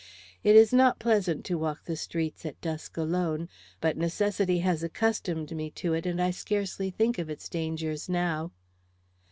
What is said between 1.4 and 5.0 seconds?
to walk the streets at dusk alone, but necessity has